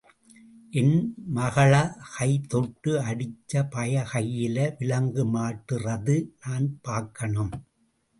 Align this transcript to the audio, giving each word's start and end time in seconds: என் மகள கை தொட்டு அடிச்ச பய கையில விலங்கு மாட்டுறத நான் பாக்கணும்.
என் 0.73 0.95
மகள 1.35 1.73
கை 2.13 2.29
தொட்டு 2.51 2.91
அடிச்ச 3.09 3.61
பய 3.73 3.93
கையில 4.11 4.57
விலங்கு 4.79 5.25
மாட்டுறத 5.35 6.07
நான் 6.41 6.67
பாக்கணும். 6.87 7.53